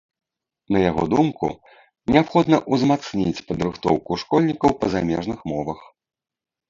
На 0.75 0.79
яго 0.89 1.03
думку, 1.13 1.49
неабходна 2.15 2.57
ўзмацніць 2.75 3.43
падрыхтоўку 3.51 4.19
школьнікаў 4.23 4.69
па 4.81 4.87
замежных 4.95 5.37
мовах. 5.53 5.79